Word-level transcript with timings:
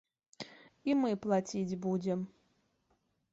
І 0.91 0.95
мы 1.01 1.11
плаціць 1.25 1.77
будзем. 1.85 2.25